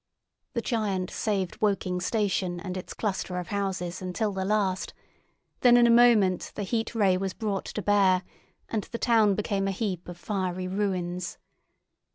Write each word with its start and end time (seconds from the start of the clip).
The 0.53 0.61
giant 0.63 1.11
saved 1.11 1.61
Woking 1.61 1.99
station 2.01 2.59
and 2.59 2.75
its 2.75 2.95
cluster 2.95 3.37
of 3.37 3.49
houses 3.49 4.01
until 4.01 4.31
the 4.31 4.43
last; 4.43 4.95
then 5.59 5.77
in 5.77 5.85
a 5.85 5.91
moment 5.91 6.51
the 6.55 6.63
Heat 6.63 6.95
Ray 6.95 7.17
was 7.17 7.35
brought 7.35 7.65
to 7.65 7.83
bear, 7.83 8.23
and 8.67 8.85
the 8.85 8.97
town 8.97 9.35
became 9.35 9.67
a 9.67 9.71
heap 9.71 10.07
of 10.09 10.17
fiery 10.17 10.67
ruins. 10.67 11.37